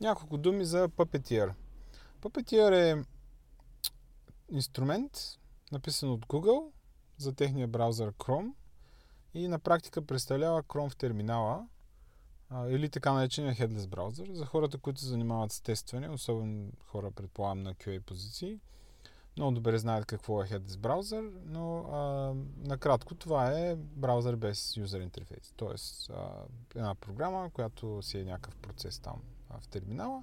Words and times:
Няколко 0.00 0.38
думи 0.38 0.64
за 0.64 0.88
Puppeteer. 0.88 1.52
Puppeteer 2.20 2.72
е 2.72 3.04
инструмент, 4.50 5.12
написан 5.72 6.10
от 6.10 6.26
Google 6.26 6.70
за 7.18 7.32
техния 7.32 7.68
браузър 7.68 8.12
Chrome 8.12 8.52
и 9.34 9.48
на 9.48 9.58
практика 9.58 10.02
представлява 10.02 10.62
Chrome 10.62 10.90
в 10.90 10.96
терминала 10.96 11.66
а, 12.50 12.68
или 12.68 12.88
така 12.88 13.12
наречения 13.12 13.54
headless 13.54 13.88
браузър. 13.88 14.28
За 14.32 14.46
хората, 14.46 14.78
които 14.78 15.00
се 15.00 15.06
занимават 15.06 15.52
с 15.52 15.60
тестване, 15.60 16.08
особено 16.08 16.72
хора, 16.86 17.10
предполагам, 17.10 17.62
на 17.62 17.74
QA 17.74 18.00
позиции, 18.00 18.60
много 19.36 19.52
добре 19.52 19.78
знаят 19.78 20.06
какво 20.06 20.42
е 20.42 20.46
headless 20.46 20.78
браузър, 20.78 21.30
но 21.44 21.78
а, 21.78 22.34
накратко 22.68 23.14
това 23.14 23.60
е 23.60 23.76
браузър 23.76 24.36
без 24.36 24.76
юзер 24.76 25.00
интерфейс. 25.00 25.52
Тоест 25.56 26.10
а, 26.10 26.44
една 26.74 26.94
програма, 26.94 27.50
която 27.50 28.02
си 28.02 28.18
е 28.18 28.24
някакъв 28.24 28.56
процес 28.56 28.98
там 28.98 29.22
в 29.50 29.68
терминала, 29.68 30.22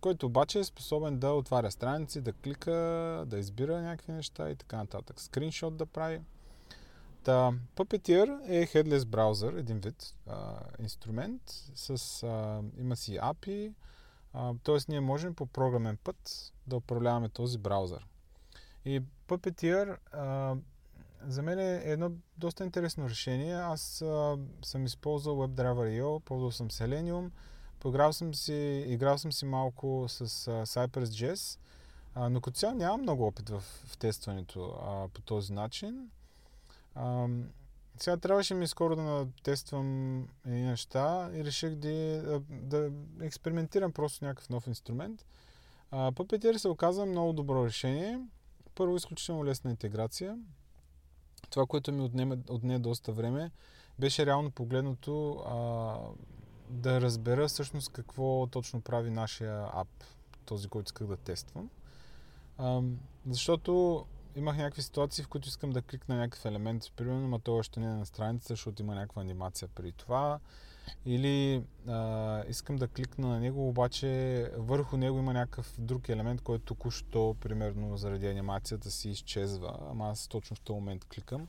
който 0.00 0.26
обаче 0.26 0.58
е 0.58 0.64
способен 0.64 1.18
да 1.18 1.32
отваря 1.32 1.70
страници, 1.70 2.20
да 2.20 2.32
клика, 2.32 2.72
да 3.26 3.38
избира 3.38 3.82
някакви 3.82 4.12
неща 4.12 4.50
и 4.50 4.56
така 4.56 4.76
нататък. 4.76 5.20
Скриншот 5.20 5.76
да 5.76 5.86
прави. 5.86 6.20
Та, 7.24 7.52
Puppeteer 7.76 8.40
е 8.44 8.66
headless 8.66 9.06
браузър, 9.06 9.52
един 9.52 9.78
вид 9.78 10.14
а, 10.26 10.60
инструмент, 10.78 11.42
с, 11.74 12.22
а, 12.22 12.62
има 12.78 12.96
си 12.96 13.12
API, 13.12 13.72
т.е. 14.62 14.76
ние 14.88 15.00
можем 15.00 15.34
по 15.34 15.46
програмен 15.46 15.98
път 16.04 16.52
да 16.66 16.76
управляваме 16.76 17.28
този 17.28 17.58
браузър. 17.58 18.06
И 18.84 19.02
Puppeteer 19.28 19.96
а, 20.12 20.56
за 21.26 21.42
мен 21.42 21.58
е 21.58 21.82
едно 21.84 22.10
доста 22.36 22.64
интересно 22.64 23.08
решение. 23.08 23.54
Аз 23.54 24.02
а, 24.02 24.38
съм 24.64 24.84
използвал 24.84 25.36
WebDriver.io, 25.36 26.20
ползвал 26.20 26.50
съм 26.50 26.70
Selenium, 26.70 27.30
поиграл 27.82 28.12
съм 28.12 28.34
си, 28.34 28.84
играл 28.86 29.18
съм 29.18 29.32
си 29.32 29.44
малко 29.44 30.04
с 30.08 30.20
а, 30.20 30.26
Cypress.js, 30.50 31.58
а, 32.14 32.28
но 32.28 32.40
като 32.40 32.56
цяло 32.56 32.74
нямам 32.74 33.00
много 33.00 33.26
опит 33.26 33.48
в, 33.48 33.60
в 33.60 33.96
тестването 33.96 34.64
а, 34.64 35.08
по 35.08 35.20
този 35.20 35.52
начин. 35.52 36.10
А, 36.94 37.26
сега 37.96 38.16
трябваше 38.16 38.54
ми 38.54 38.68
скоро 38.68 38.96
да 38.96 39.26
тествам 39.42 40.18
едни 40.46 40.62
неща 40.62 41.30
и 41.34 41.44
реших 41.44 41.74
да, 41.74 42.22
да, 42.30 42.40
да 42.50 42.90
експериментирам 43.20 43.92
просто 43.92 44.24
някакъв 44.24 44.48
нов 44.48 44.66
инструмент. 44.66 45.26
А, 45.90 46.12
Puppeteer 46.12 46.56
се 46.56 46.68
оказа 46.68 47.06
много 47.06 47.32
добро 47.32 47.66
решение. 47.66 48.20
Първо, 48.74 48.96
изключително 48.96 49.44
лесна 49.44 49.70
интеграция. 49.70 50.38
Това, 51.50 51.66
което 51.66 51.92
ми 51.92 52.00
отне, 52.00 52.36
отне 52.48 52.78
доста 52.78 53.12
време, 53.12 53.50
беше 53.98 54.26
реално 54.26 54.50
погледното 54.50 55.32
а, 55.32 55.96
да 56.72 57.00
разбера 57.00 57.48
всъщност 57.48 57.92
какво 57.92 58.46
точно 58.46 58.80
прави 58.80 59.10
нашия 59.10 59.66
ап, 59.74 59.88
този, 60.44 60.68
който 60.68 60.88
исках 60.88 61.06
да 61.06 61.16
тествам. 61.16 61.70
А, 62.58 62.82
защото 63.26 64.04
имах 64.36 64.56
някакви 64.56 64.82
ситуации, 64.82 65.24
в 65.24 65.28
които 65.28 65.48
искам 65.48 65.70
да 65.70 65.82
кликна 65.82 66.16
някакъв 66.16 66.44
елемент, 66.44 66.82
примерно, 66.96 67.28
но 67.28 67.38
той 67.38 67.58
още 67.58 67.80
не 67.80 67.86
е 67.86 67.94
на 67.94 68.06
страница, 68.06 68.46
защото 68.48 68.82
има 68.82 68.94
някаква 68.94 69.22
анимация 69.22 69.68
при 69.74 69.92
това. 69.92 70.40
Или 71.06 71.62
а, 71.88 72.44
искам 72.48 72.76
да 72.76 72.88
кликна 72.88 73.28
на 73.28 73.40
него, 73.40 73.68
обаче 73.68 74.50
върху 74.56 74.96
него 74.96 75.18
има 75.18 75.32
някакъв 75.32 75.74
друг 75.78 76.08
елемент, 76.08 76.40
който 76.40 76.64
току-що, 76.64 77.36
примерно, 77.40 77.96
заради 77.96 78.26
анимацията 78.26 78.90
си 78.90 79.10
изчезва. 79.10 79.78
Ама 79.90 80.08
аз 80.08 80.28
точно 80.28 80.56
в 80.56 80.60
този 80.60 80.74
момент 80.74 81.04
кликам. 81.04 81.48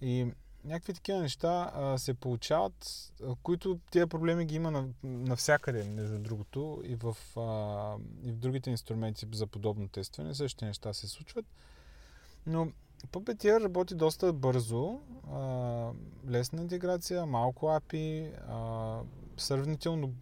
И 0.00 0.32
някакви 0.64 0.94
такива 0.94 1.18
неща 1.18 1.72
а, 1.74 1.98
се 1.98 2.14
получават, 2.14 3.12
а, 3.22 3.34
които 3.42 3.78
тия 3.90 4.06
проблеми 4.06 4.44
ги 4.44 4.54
има 4.54 4.88
навсякъде, 5.02 5.84
между 5.84 6.18
другото, 6.18 6.82
и 6.84 6.94
в, 6.94 7.16
а, 7.36 7.96
и 8.24 8.32
в 8.32 8.36
другите 8.36 8.70
инструменти 8.70 9.26
за 9.32 9.46
подобно 9.46 9.88
тестване. 9.88 10.34
Същите 10.34 10.64
неща 10.64 10.92
се 10.92 11.08
случват. 11.08 11.46
Но 12.46 12.68
Puppeteer 13.06 13.64
работи 13.64 13.94
доста 13.94 14.32
бързо, 14.32 15.00
а, 15.32 15.90
лесна 16.30 16.62
интеграция, 16.62 17.26
малко 17.26 17.66
API, 17.66 18.32
а, 18.48 19.00
сравнително 19.36 20.14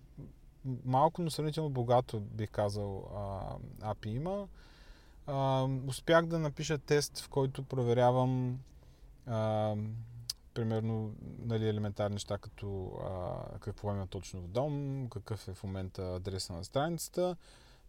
малко, 0.84 1.22
но 1.22 1.30
сравнително 1.30 1.70
богато, 1.70 2.20
бих 2.20 2.50
казал, 2.50 3.10
а, 3.14 3.94
API 3.94 4.06
има. 4.06 4.48
А, 5.26 5.68
успях 5.86 6.26
да 6.26 6.38
напиша 6.38 6.78
тест, 6.78 7.18
в 7.18 7.28
който 7.28 7.62
проверявам 7.62 8.60
а, 9.26 9.74
примерно 10.54 11.14
нали, 11.38 11.68
елементарни 11.68 12.14
неща, 12.14 12.38
като 12.38 12.92
а, 13.04 13.58
какво 13.58 13.92
има 13.92 14.06
точно 14.06 14.40
в 14.40 14.48
дом, 14.48 15.06
какъв 15.10 15.48
е 15.48 15.54
в 15.54 15.64
момента 15.64 16.14
адреса 16.14 16.52
на 16.52 16.64
страницата, 16.64 17.36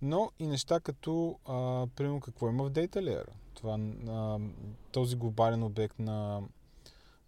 но 0.01 0.31
и 0.39 0.47
неща 0.47 0.79
като, 0.79 1.39
а, 1.45 1.87
примерно, 1.95 2.19
какво 2.19 2.49
има 2.49 2.63
в 2.63 2.71
Data 2.71 2.95
Layer. 2.95 3.27
Това, 3.53 3.79
а, 4.09 4.39
този 4.91 5.15
глобален 5.15 5.63
обект 5.63 5.99
на, 5.99 6.41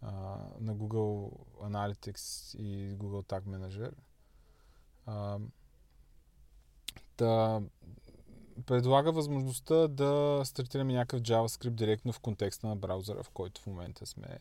а, 0.02 0.12
на 0.60 0.76
Google 0.76 1.32
Analytics 1.62 2.58
и 2.58 2.98
Google 2.98 3.26
Tag 3.26 3.44
Manager. 3.44 3.92
А, 5.06 5.40
да 7.18 7.62
предлага 8.66 9.12
възможността 9.12 9.88
да 9.88 10.42
стартираме 10.46 10.94
някакъв 10.94 11.22
JavaScript 11.22 11.70
директно 11.70 12.14
в 12.14 12.20
контекста 12.20 12.68
на 12.68 12.76
браузъра, 12.76 13.24
в 13.24 13.30
който 13.30 13.62
в 13.62 13.68
момента 13.68 14.06
сме. 14.06 14.40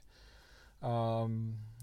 А, 0.83 1.27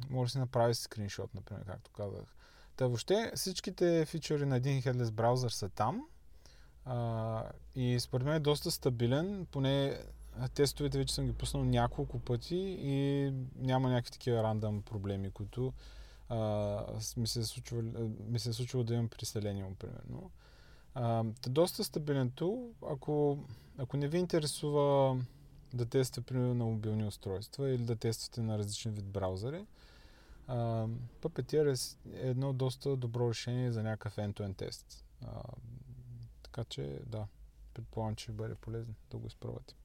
може 0.09 0.29
да 0.29 0.31
се 0.31 0.39
направи 0.39 0.75
скриншот, 0.75 1.35
например, 1.35 1.63
както 1.65 1.91
казах. 1.91 2.35
Та 2.75 2.85
въобще 2.85 3.31
всичките 3.35 4.05
фичъри 4.05 4.45
на 4.45 4.55
един 4.55 4.81
headless 4.81 5.11
браузър 5.11 5.49
са 5.49 5.69
там 5.69 6.07
а, 6.85 7.43
и 7.75 7.99
според 7.99 8.27
мен 8.27 8.35
е 8.35 8.39
доста 8.39 8.71
стабилен, 8.71 9.47
поне 9.51 9.99
тестовете 10.53 10.97
вече 10.97 11.13
съм 11.13 11.25
ги 11.25 11.33
пуснал 11.33 11.63
няколко 11.63 12.19
пъти 12.19 12.77
и 12.81 13.31
няма 13.55 13.89
някакви 13.89 14.11
такива 14.11 14.43
рандъм 14.43 14.81
проблеми, 14.81 15.31
които 15.31 15.73
а, 16.29 16.83
ми, 17.17 17.27
се 17.27 17.39
е 17.39 17.43
случва, 17.43 17.81
ми 18.27 18.39
се 18.39 18.49
е 18.49 18.53
случвало 18.53 18.83
да 18.83 18.93
имам 18.93 19.09
Selenium, 19.09 19.75
примерно. 19.75 20.31
А, 20.93 21.23
доста 21.47 21.83
стабилен 21.83 22.31
тул. 22.31 22.73
Ако, 22.91 23.39
ако 23.77 23.97
не 23.97 24.07
ви 24.07 24.17
интересува 24.17 25.17
да 25.73 25.85
тествате, 25.85 26.27
примерно, 26.27 26.53
на 26.53 26.65
мобилни 26.65 27.05
устройства 27.05 27.69
или 27.69 27.83
да 27.83 27.95
тествате 27.95 28.41
на 28.41 28.57
различен 28.57 28.91
вид 28.91 29.05
браузъри, 29.05 29.65
а, 30.47 30.87
Puppeteer 31.21 31.95
е 32.13 32.29
едно 32.29 32.53
доста 32.53 32.95
добро 32.95 33.29
решение 33.29 33.71
за 33.71 33.83
някакъв 33.83 34.15
end-to-end 34.15 34.57
тест. 34.57 35.05
А, 35.27 35.41
така 36.43 36.63
че, 36.63 36.99
да, 37.05 37.27
предполагам, 37.73 38.15
че 38.15 38.23
ще 38.23 38.31
бъде 38.31 38.55
полезно 38.55 38.93
да 39.11 39.17
го 39.17 39.27
изпробвате. 39.27 39.75